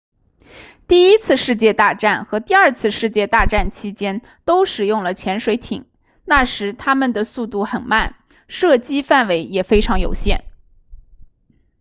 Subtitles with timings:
[0.87, 5.85] 第一次世界大战和第二次世界大战期间都使用了潜水艇
[6.25, 8.15] 那时它们的速度很慢
[8.47, 10.45] 射击范围也非常有限